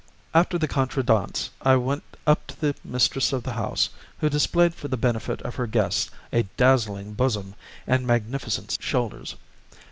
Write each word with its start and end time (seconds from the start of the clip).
After 0.33 0.57
the 0.57 0.67
contredanse 0.67 1.51
I 1.61 1.75
went 1.75 2.03
up 2.25 2.47
to 2.47 2.59
the 2.59 2.73
mistress 2.83 3.31
of 3.33 3.43
the 3.43 3.53
house, 3.53 3.89
who 4.17 4.31
displayed 4.31 4.73
for 4.73 4.87
the 4.87 4.97
benefit 4.97 5.43
of 5.43 5.53
her 5.57 5.67
guests 5.67 6.09
a 6.33 6.41
dazzling 6.57 7.13
bosom 7.13 7.53
and 7.85 8.07
magnificent 8.07 8.79
shoulders. 8.81 9.35